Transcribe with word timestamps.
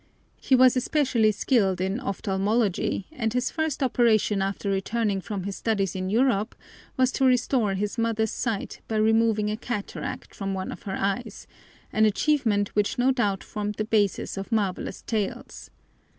He 0.41 0.55
was 0.55 0.75
especially 0.75 1.31
skilled 1.31 1.79
in 1.79 1.99
ophthalmology, 1.99 3.05
and 3.11 3.31
his 3.31 3.51
first 3.51 3.83
operation 3.83 4.41
after 4.41 4.67
returning 4.67 5.21
from 5.21 5.43
his 5.43 5.57
studies 5.57 5.95
in 5.95 6.09
Europe 6.09 6.55
was 6.97 7.11
to 7.11 7.23
restore 7.25 7.75
his 7.75 7.99
mother's 7.99 8.31
sight 8.31 8.81
by 8.87 8.95
removing 8.95 9.51
a 9.51 9.57
cataract 9.57 10.33
from 10.33 10.55
one 10.55 10.71
of 10.71 10.81
her 10.89 10.95
eyes, 10.97 11.45
an 11.93 12.05
achievement 12.05 12.69
which 12.69 12.97
no 12.97 13.11
doubt 13.11 13.43
formed 13.43 13.75
the 13.75 13.85
basis 13.85 14.37
of 14.37 14.51
marvelous 14.51 15.03
tales. 15.03 15.69